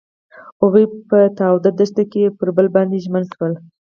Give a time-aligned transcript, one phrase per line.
[0.61, 3.53] هغوی په تاوده دښته کې پر بل باندې ژمن شول.